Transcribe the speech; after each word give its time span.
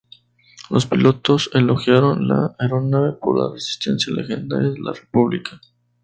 Los 0.71 0.87
pilotos 0.87 1.51
elogiaron 1.53 2.27
la 2.27 2.55
aeronave 2.57 3.11
por 3.13 3.37
la 3.37 3.53
resistencia 3.53 4.11
legendaria 4.11 4.71
de 4.71 4.79
la 4.79 4.93
República. 4.93 5.61